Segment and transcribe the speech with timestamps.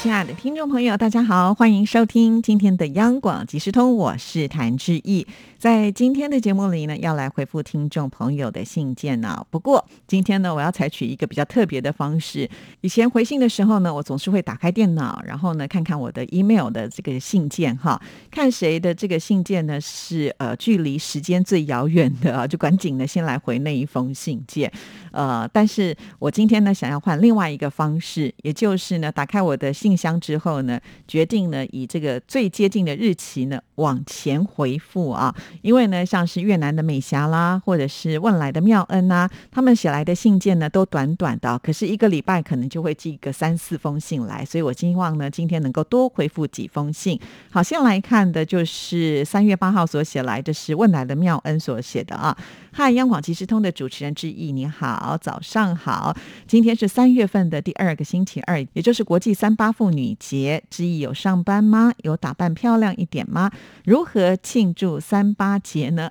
[0.00, 5.26] 亲爱的听众朋友，大家好，欢迎收听今天的央广即时通，我是谭志毅。
[5.58, 9.44] 在今天的节目里呢，要来回复听众朋友的信件呢。
[9.50, 12.48] 不过今天呢，我要采取一个比较特别的方式。
[12.80, 24.72] 以前回信的时候呢，我总是会打开电脑，然后呢看看我的 email 的这个信件哈，看谁的这个信件呢是呃距离时间最遥远的啊，就赶紧呢先来回那一封信件。
[25.10, 35.34] 呃，但是我今天呢想要换另外一个方式，也就是呢打开我的信信箱之后呢，决定呢以这个最接近的日期呢往前回复啊。
[35.62, 47.18] 因为呢，像是越南的美霞啦，或者是问来的妙恩呐，他们写来的信件呢，都短短的，可是一个礼拜可能就会寄个三四封信来，所以我希望呢，今天能够多回复几封信。
[47.50, 52.36] 好，先来看的就是三月八号所写来的是问来的妙恩所写的啊。
[52.70, 56.14] 嗨，央广即时通的主持人之意，你好，早上好。
[56.46, 60.60] 今天是三月份的第二个星期二，也就是国际三八妇女节。
[60.68, 61.92] 之意有上班吗？
[61.98, 63.48] 有打扮漂亮一点吗？
[63.84, 66.10] 如何庆祝三八节呢？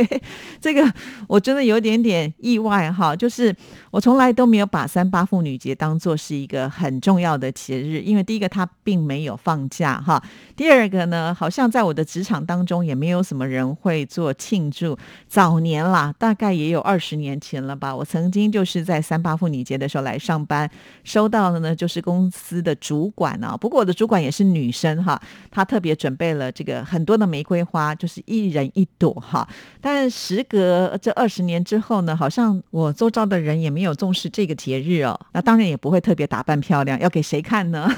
[0.60, 0.92] 这个
[1.26, 3.56] 我真的有点点意外哈，就是
[3.90, 10.22] 我从来都没有把三八妇女节当做是一个很重要的节日，因为第一个它并没有放假哈，
[10.54, 14.98] 第二个呢，好像在我的职场当中也没有什么人会做庆祝。
[15.26, 16.12] 早年啦。
[16.18, 17.94] 大概也有二十年前了吧。
[17.94, 20.68] 我曾经就是在三八妇女节的时候来上班，
[21.04, 23.56] 收到的呢就是公司的主主管啊。
[23.56, 29.48] 不过我的主管也是女生哈，她特别准备了这个很多的玫瑰花，就是一人一朵哈。
[29.80, 35.18] 但时隔这二十年之后呢，好像我周遭的人也没有重视这个节日哦。
[35.32, 37.88] 那当然也不会特别打扮漂亮，要给谁看呢？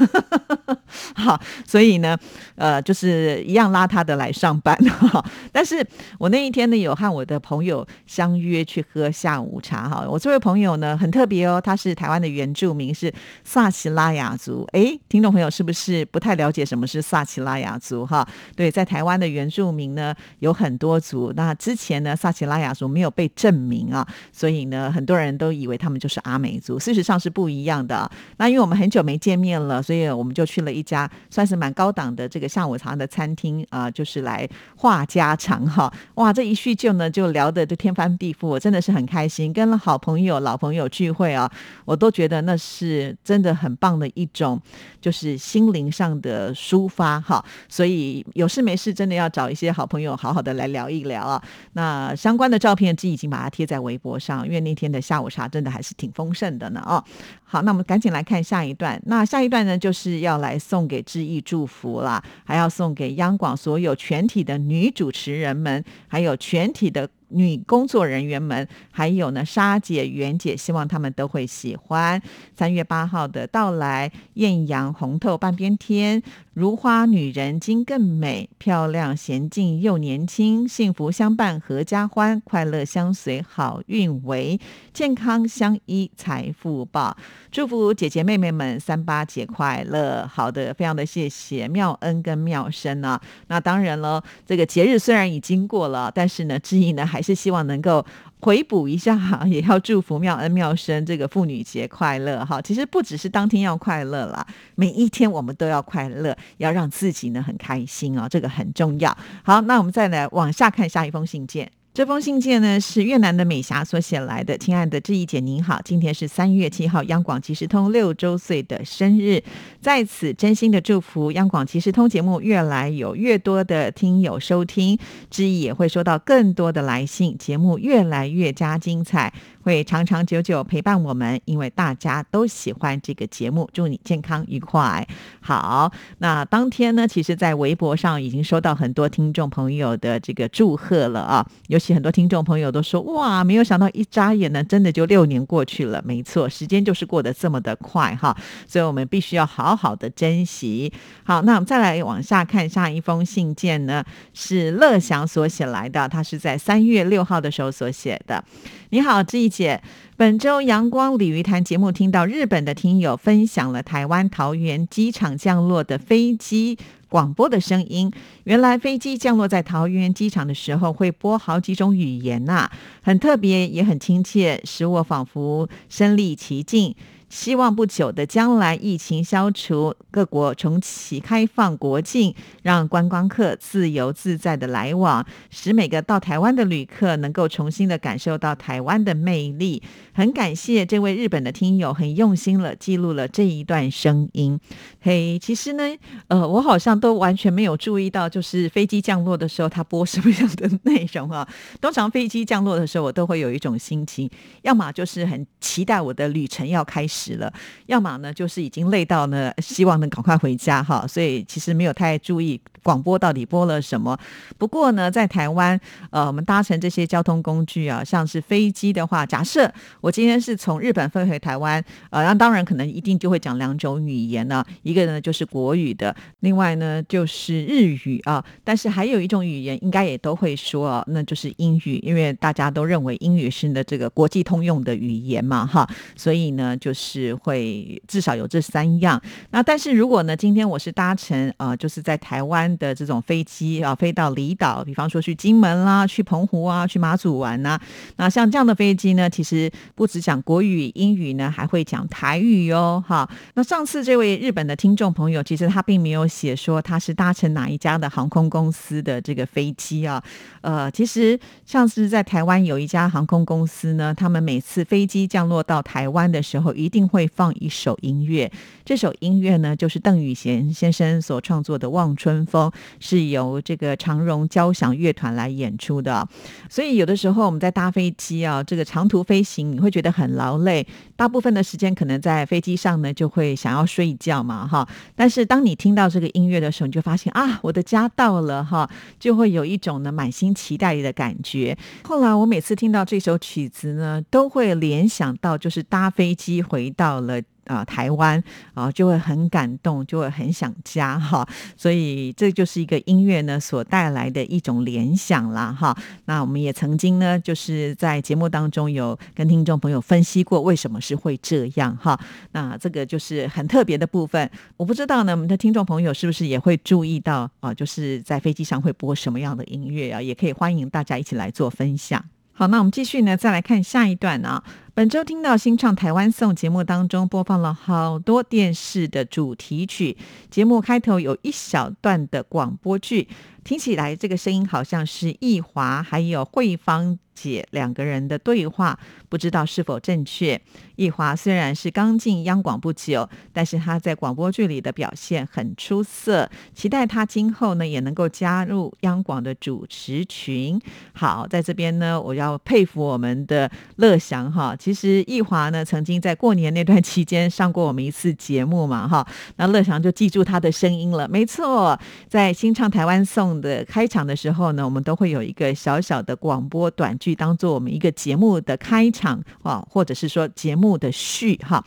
[1.15, 2.17] 好，所以呢，
[2.55, 5.25] 呃，就是一样邋遢的来上班哈。
[5.53, 5.87] 但是
[6.19, 7.87] 我那一天呢，有和我的朋友。
[8.07, 13.13] 相约去喝下午茶哈，我这位朋友呢很特别哦，他是台湾的原住民，是
[13.45, 14.67] 萨奇拉雅族。
[14.73, 18.27] 哎，听众朋友是不是不太了解什么是萨奇拉雅族哈？
[18.55, 28.11] 对，在台湾的原住民呢有很多族，那之前呢萨奇拉雅族没有被证明啊，所以呢很多人都以为他们就是阿美族，事实上是不一样的。
[28.37, 35.93] 那因为我们很久没见面了，所以我们就去了一家算是蛮高档的这个下午茶的餐厅啊，就是来话家常哈。
[36.15, 41.51] 哇，这一叙旧呢就聊的就天翻地覆，我真的是很开心，跟了好朋友、老朋友聚会啊，
[41.85, 44.61] 我都觉得那是真的很棒的一种，
[45.01, 47.45] 就是心灵上的抒发哈。
[47.69, 51.43] 所以有事没事，真的要找一些好朋友，好好的来聊一聊啊。
[51.73, 57.03] 那相关的照片，自己已经把它贴在微博上，因为那天的下午茶真的还是挺丰盛的呢哦。
[57.45, 59.01] 好，那我们赶紧来看下一段。
[59.07, 67.09] 那下一段呢，就是要来送给致意祝福啦，还要送给央广所有全体的女主持人们，还有全体的。
[67.29, 72.21] 女工作人员们，还有呢，沙姐、袁姐，希望他们都会喜欢
[72.57, 74.11] 三月八号的到来。
[74.35, 76.23] 艳阳红透半边天，
[76.59, 84.59] 如花女人今更美，漂亮娴静又年轻，幸福相伴合家欢，快乐相随好运为，
[84.93, 87.17] 健康相依财富报。
[87.53, 90.27] 祝福姐姐妹妹们三八节快乐！
[90.27, 93.21] 好的，非常的谢谢妙恩跟妙生啊。
[93.47, 98.05] 那当然了，这个节日虽然已经过了，但是呢，知意呢还是希望能够
[98.41, 102.61] 回补一下哈，也要祝福妙恩妙生这个妇女节快乐哈。
[102.63, 109.17] 其实不只是当天要快乐啦，每一天我们都要快乐，要让自己呢很开心哦，这个很重要。
[109.43, 111.71] 好，那我们再来往下看下一封信件。
[111.99, 114.57] 这封信件呢是越南的美霞所写来的。
[114.57, 119.43] 亲爱的志毅姐，您好，今天是三月七号，央广即时通六周岁的生日，
[119.81, 124.97] 在此真心的祝福央广即时通节目越来有越多的听友收听，
[125.29, 129.33] 志毅也会收到更多的来信，节目越来越加精彩。
[129.61, 133.69] 会长长久久陪伴我们，因为大家都喜欢这个节目。
[133.71, 135.07] 祝你健康愉快。
[135.41, 141.47] 好，那当天呢，其实，在微博上已经收到很多听众朋友的这个祝贺了啊。
[141.67, 148.37] 尤其很多听众朋友都说：“哇，没有想到一眨眼呢，真的就六年过去了。”没错，时间就是过得这么的快哈。
[148.67, 150.93] 所以我们必须要好好的珍惜。
[151.25, 158.45] 好，那我们再来往下看下一封信件呢，是乐祥所写来的，他是在三月六号的时候所写的。
[158.91, 159.83] 你好，这一姐。
[160.17, 166.77] 本周阳光鲤鱼潭节目听到日本的听友分享了台湾桃园机场降落的飞机
[167.09, 168.13] 广播的声音。
[168.45, 172.71] 原来飞机降落在桃园机场的时候会播好几种语言呐，
[173.03, 176.95] 很特别也很亲切，使我仿佛身历其境。
[177.29, 189.83] 希望不久的将来疫情消除，各国重启开放国境，让观光客自由自在的来往，使每个到台湾的旅客能够重新的感受到台湾的魅力。
[190.15, 194.59] 很感谢这位日本的听友，很用心了记录了这一段声音。
[195.01, 195.85] 嘿，其实呢，
[196.29, 201.47] 呃，我好像都完全没有注意到，就是飞机降落的时候他播什么样的内容啊。
[201.81, 204.29] 通常飞机降落的时候，我都会有一种心情，
[204.63, 207.53] 要么就是很期待我的旅程要开始了，
[207.87, 211.07] 要么呢就是已经累到呢，希望能赶快回家哈。
[211.07, 214.19] 所以其实没有太注意广播到底播了什么。
[214.57, 219.71] 不过呢，在台湾，呃，我们搭乘这些交通工具啊，像是飞机的话，假设
[220.01, 228.43] 我今天是从日本飞回台湾，呃，那当然可能一定就会讲两种语言呢，一个呢就是国语的，另外呢就是日语啊。
[228.65, 235.87] 但是还有一种语言应该也都会说，那就是英语，因为大家都认为英语是呢这个国际通用的语言嘛，哈，
[236.17, 239.21] 所以呢就是会至少有这三样。
[239.51, 247.79] 那但是如果呢今天我是搭乘呃就是在台湾的这种飞机啊，飞到离岛，比方说去金门啦、去澎湖啊、去马祖玩呐，
[248.17, 253.29] 那像这样的飞机呢，其实不只讲国语、英语呢，还会讲台语哟，哈。
[253.55, 260.23] 那上次这位日本的听众朋友，其实他并没有写说他是搭乘哪一家的航空公司的这个飞机啊，
[260.61, 268.51] 呃，其实上次在台湾有一家航空公司呢，他们每次飞机降落到台湾的时候，一定会放一首音乐，
[268.85, 272.58] 这首音乐呢，就是邓宇贤先生所创作的《望春风》，
[273.01, 276.27] 是由这个长荣交响乐团来演出的。
[276.69, 284.89] 所以有的时候我们在搭飞机啊，这个长途飞行，你会觉得很劳累，大部分的时间可能在飞机上呢，就会想要睡觉嘛，哈。
[285.15, 288.89] 但是当你听到这个音乐的时候，你就发现啊，我的家到了哈，
[289.19, 291.77] 就会有一种呢满心期待的感觉。
[292.05, 297.41] 后来我每次听到这首曲子呢，都会联想到就是搭飞机回到了。
[297.69, 298.43] 啊，台湾
[298.75, 305.97] 啊，就会很感动，就会很想家哈，所以这就是一个音乐呢所带来的一种联想啦哈。
[306.25, 312.19] 那我们也曾经呢，就是在节目当中有跟听众朋友分析过为什么是会这样哈。
[312.53, 317.73] 那这个就是很特别的部分，我不知道呢，我们的听众朋友是不是也会注意到啊？
[317.75, 320.23] 就是在飞机上会播什么样的音乐啊？
[320.23, 322.25] 也可以欢迎大家一起来做分享。
[322.53, 324.65] 好，那我们继续呢，再来看下一段啊。
[324.99, 330.17] 本周听到新创台湾颂节目当中播放了好多电视的主题曲，
[330.51, 333.29] 节目开头有一小段的广播剧，
[333.69, 338.99] 听起来这个声音好像是易华还有慧芳姐两个人的对话，
[339.29, 340.61] 不知道是否正确。
[340.97, 350.81] 易华虽然是刚进央广不久，但是他在广播剧里的表现很出色，期待他今后呢也能够加入央广的主持群。
[351.13, 354.75] 好，在这边呢，我要佩服我们的乐祥哈。
[354.75, 359.25] 其实易华呢，曾经在过年那段期间上过我们一次节目嘛，哈，
[359.59, 361.29] 那乐祥就记住他的声音了。
[361.29, 371.85] 没错，在新唱台湾颂的开场的时候呢，我们都会有一个小小的广播短剧，当做我们一个节目的开场啊，或者是说节目的序哈。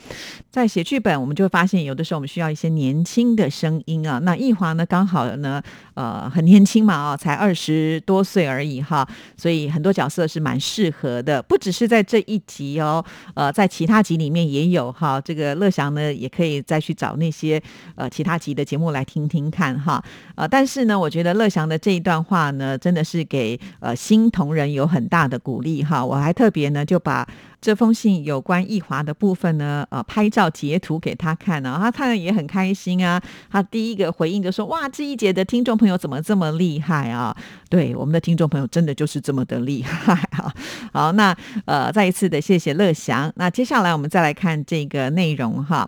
[0.50, 4.20] 在写剧本，我们就会发现，有的时候我们需要一些年轻的声音啊。
[4.20, 5.62] 那易华呢，刚好呢，
[5.94, 9.08] 呃，很年轻嘛，啊，才二十多岁而已哈，
[9.38, 13.04] 所以很多角色是蛮适合的，不只是在这一集哦。
[13.34, 17.62] 呃，在其他集里面也有哈，这个乐祥呢也可以再去找那些
[17.96, 20.04] 呃其他集的节目来听听看哈。
[20.36, 26.04] 呃，但是呢，我觉得乐祥的这一段话呢，真的是给呃新同仁有很大的鼓励哈。
[26.04, 27.28] 我还特别呢就把。
[27.62, 33.22] 这封信有关易华的部分呢，呃，拍照截图给他看呢，他看了也很开心啊。
[33.52, 37.38] 他第一个回应就说：“哇，这一节的听众朋友怎么这么厉害啊？”
[37.70, 40.52] 对，我们的听众朋友真的就是这么的厉害啊。
[40.92, 43.32] 好，那呃，再一次的谢谢乐祥。
[43.36, 45.88] 那接下来我们再来看这个内容哈。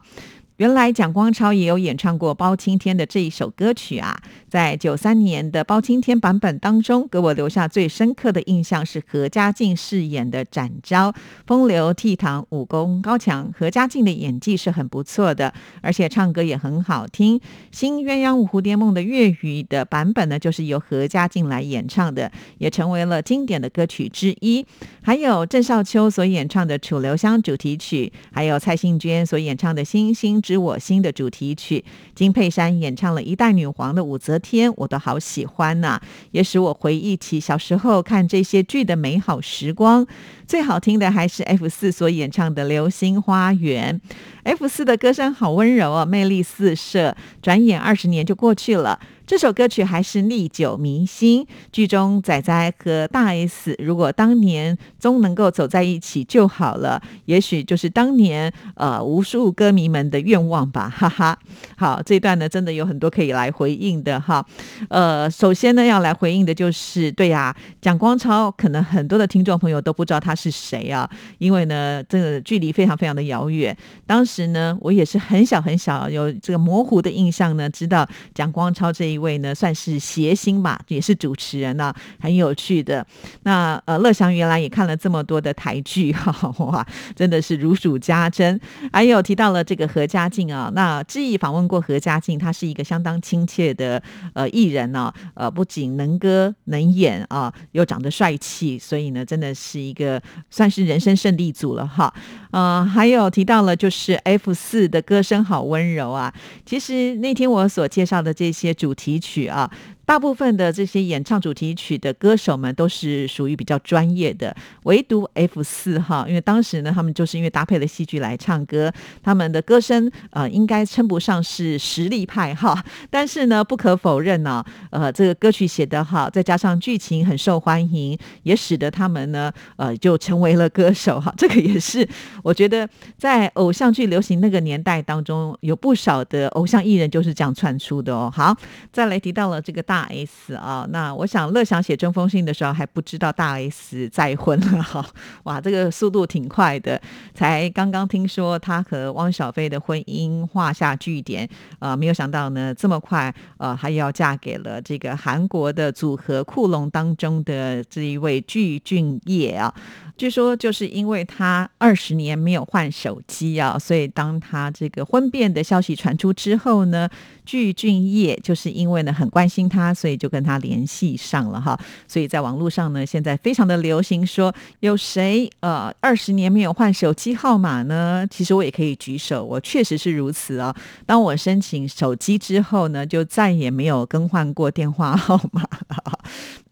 [0.63, 4.17] 原来蒋光超也有演唱过包青天的这一首歌曲啊，
[4.47, 11.13] 在九三年的包青天版本当中，给我留下最深刻的印象是何家劲饰演的展昭，
[11.45, 13.51] 风流倜傥，武功高强。
[13.59, 17.41] 何家劲的演技是很不错的，而且唱歌也很好听。
[17.73, 24.65] 新鸳鸯蝴蝶梦的粤语的版本呢，就是由何家劲来演唱的，也成为了经典的歌曲之一。
[25.01, 30.52] 还有郑少秋所演唱的《楚留香》主题曲，还有蔡幸娟所演唱的《星星之》。
[30.53, 31.83] 知我心的主题曲，
[32.13, 40.05] 金佩珊演唱了一代女皇的武则天，我都好喜欢呐，也使我回忆起小时候看这些剧的美好时光。
[40.45, 43.99] 最好听的还是 F 四所演唱的《流星花园》
[44.43, 47.17] ，F 四的歌声好温柔啊，魅力四射。
[47.41, 48.99] 转眼二十年就过去了。
[49.33, 51.43] 这首歌曲还是历久弥新。
[51.71, 61.35] 剧中仔仔和大 S 如果当年终能够走在一起就好了，也许就是当年呃无数歌迷们的愿望吧，哈哈。
[61.75, 64.45] 好，这段呢真的有很多可以来回应的哈。
[64.89, 71.09] 呃，首先呢要来回应的就是对呀，蒋光超可能很多的听众朋友都不知道他是谁啊，
[71.39, 73.75] 因为呢这个距离非常非常的遥远。
[74.05, 83.05] 当时呢我也是很小很小，有这个模糊的印象呢，知道蒋光超这一位呢算是谐星吧，也是主持人呢，很有趣的。
[83.43, 88.59] 那呃乐祥原来也看了这么多的台剧哈，哇，真的是如数家珍。
[88.91, 94.01] 还有提到了这个何家劲啊，那志毅访问过何家劲，他是一个相当亲切的
[94.33, 102.13] 呃艺人呢，呃不仅能歌能演啊，又长得帅气，所以呢真的是一个算是人生胜利组了哈。
[102.51, 106.31] 呃，还有提到了就是 F 四的歌声好温柔啊，
[106.65, 109.69] 其实那天我所介绍的这些主题提取啊。
[110.05, 118.91] 大部分的这些演唱主题曲的歌手们都是属于比较专业的，唯独 F 四哈，因为当时呢，他们就是因为搭配了戏剧来唱歌，
[119.23, 132.05] 他们的歌声呃应该称不上是实力派哈， 但是呢，不可否认呢，呃，这个歌曲写得好，再加上剧情很受欢迎，也使得他们呢呃就成为了歌手哈， 这个也是
[132.43, 138.29] 我觉得在偶像剧流行那个年代当中，有不少的偶像艺人就是这样窜出的哦。
[138.35, 138.53] 好，
[138.91, 139.92] 再来提到了这个大。
[139.93, 145.05] 大 S 啊，那我想乐祥写这封信的时候还不知道大 S 再婚了哈，
[145.43, 146.99] 哇，这个速度挺快的，
[147.35, 151.47] 才刚刚听说他和汪小菲的婚姻画下句点，
[151.77, 159.71] 呃，没有想到呢这么快，呃，还要嫁给了这个韩国的组合酷龙当中的这一位具俊晔啊。
[160.17, 167.07] 据说就是因为他二十年没有换手机啊，所以当他这个婚变的消息传出之后呢，
[167.45, 171.79] 具俊业就是因为呢很关心他，所以就跟他联系上了哈。
[172.07, 178.25] 所以在网络上呢，现在非常的流行说有谁呃二十年没有换手机号码呢？
[178.29, 180.75] 其实我也可以举手，我确实是如此啊。
[181.05, 185.63] 当我申请手机之后呢，就再也没有更换过电话号码。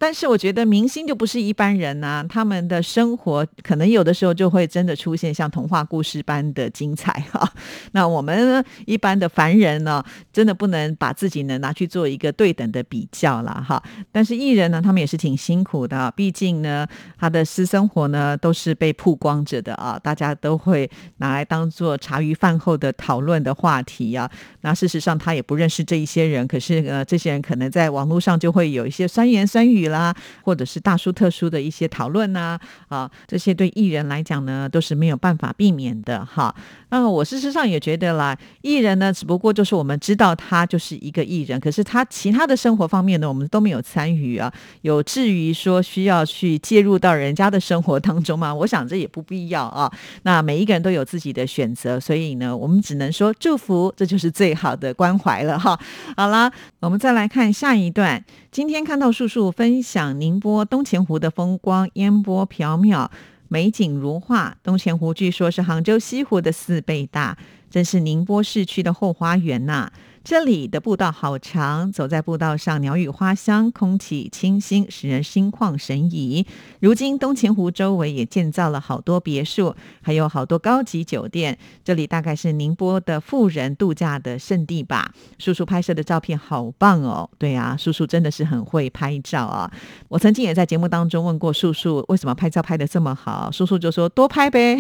[0.02, 7.48] 但是我觉得明星就不是一般人呐，他们的生活可能有的时候就会真的出现像童话故事般的精彩 哈。
[7.92, 10.04] 那我们一般的凡人呢，
[10.34, 13.80] 真的不能把自己呢拿去做一个对等的比较了哈。
[14.12, 16.88] 但是艺人呢，他们也是挺辛苦的，毕竟呢，
[17.20, 24.28] 他的私生活呢都是被曝光着的啊，大家都会拿来当做茶余饭后的讨论的话题啊。
[24.62, 29.91] 那事实上他也不认识这一些人，可是呃，这些人可能在网络上就会有一些酸言酸语。
[29.92, 32.58] 啦，或者是大书特书的一些讨论呐，
[32.88, 36.54] 啊，这些对艺人来讲呢，都是没有办法避免的哈。
[36.90, 48.54] 那我事实上也觉得啦，艺人呢，只不过就是我们知道他就是一个艺人，可是他其他的生活方面呢，我们都没有参与啊，有至于说需要去介入到人家的生活当中吗？
[48.54, 49.92] 我想这也不必要啊。
[50.24, 55.80] 那每一个人都有自己的选择，所以呢，我们只能说祝福，这就是最好的关怀了哈。
[56.18, 58.24] 好啦，我们再来看下一段。
[58.52, 63.10] 今天看到叔叔分享宁波东钱湖的风光，烟波缥缈，
[63.48, 64.58] 美景如画。
[64.62, 67.38] 东钱湖据说是杭州西湖的四倍大，
[67.70, 69.92] 真是宁波市区的后花园呐。
[70.24, 76.46] 这里的步道好长，走在步道上，鸟语花香，空气清新，使人心旷神怡。
[76.80, 81.58] 如今东钱湖周围也建造了好多别墅，还有好多高级酒店。
[81.84, 85.12] 这里大概是宁波的富人度假的圣地吧？
[85.40, 87.28] 叔叔拍摄的照片好棒哦！
[87.40, 89.72] 对啊，叔叔真的是很会拍照啊！
[90.08, 93.50] 我曾经也在节目当中问过叔叔，为什么拍照拍的这么好？
[93.52, 94.78] 叔叔就说多拍呗。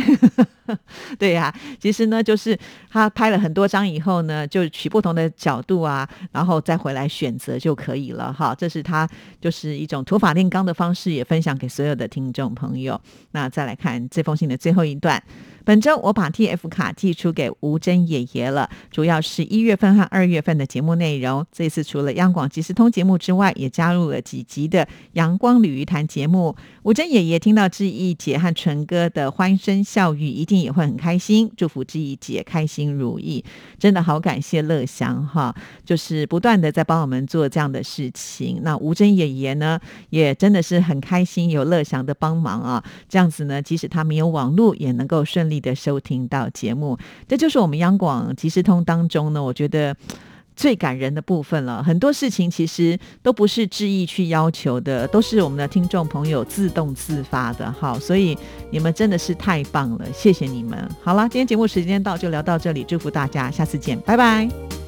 [1.19, 2.57] 对呀，其实呢，就是
[2.89, 8.55] 他拍了很多张以后呢，就取不同的角度啊，然后再回来选择就可以了哈。
[8.57, 9.07] 这是他
[9.39, 12.99] 就是一种土法炼钢的方式，也分享给所有的听众朋友。
[13.31, 15.21] 那再来看这封信的最后一段。
[15.63, 21.45] 本周我把 T F 卡寄出给吴珍爷爷了，主要是一月份和二月份的节目内容。
[21.51, 26.55] 这次除了央广即时通节目之外，也加入了几集的阳光鲤鱼谈节目。
[26.81, 31.51] 吴珍爷爷听到志毅姐和纯哥的欢声笑语，一定也会很开心。
[31.55, 33.43] 祝福志怡姐开心如意，
[33.77, 35.53] 真的好感谢乐祥哈，
[35.85, 38.61] 就是不断的在帮我们做这样的事情。
[38.63, 45.51] 那吴珍爷爷呢，也真的是很开心有乐祥的帮忙啊，这样子呢，即使他没有网络，也能够顺。
[45.51, 49.93] 利的收听到节目，这就是我们央广即时通当中呢，我觉得
[50.55, 51.83] 最感人的部分了。
[51.83, 57.71] 很多事情其实都不是执意去要求的，都是我们的听众朋友自动自发的。
[57.71, 58.37] 好，所以
[58.69, 60.89] 你们真的是太棒了，谢谢你们。
[61.03, 64.80] 好了，今天节目时间到，就聊到这里，祝福大家，下次见，拜拜。